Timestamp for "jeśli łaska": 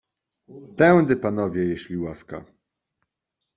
1.63-2.45